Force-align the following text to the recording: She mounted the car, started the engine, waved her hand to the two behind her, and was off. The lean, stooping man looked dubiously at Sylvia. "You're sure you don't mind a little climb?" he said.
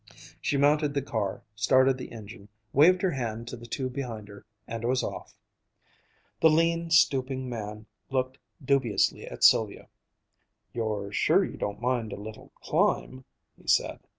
She 0.41 0.57
mounted 0.57 0.95
the 0.95 1.03
car, 1.03 1.43
started 1.53 1.99
the 1.99 2.11
engine, 2.11 2.49
waved 2.73 3.03
her 3.03 3.11
hand 3.11 3.47
to 3.49 3.55
the 3.55 3.67
two 3.67 3.87
behind 3.87 4.29
her, 4.29 4.47
and 4.67 4.83
was 4.83 5.03
off. 5.03 5.35
The 6.39 6.49
lean, 6.49 6.89
stooping 6.89 7.47
man 7.47 7.85
looked 8.09 8.39
dubiously 8.65 9.27
at 9.27 9.43
Sylvia. 9.43 9.89
"You're 10.73 11.11
sure 11.11 11.45
you 11.45 11.55
don't 11.55 11.79
mind 11.81 12.13
a 12.13 12.19
little 12.19 12.51
climb?" 12.63 13.25
he 13.55 13.67
said. 13.67 13.99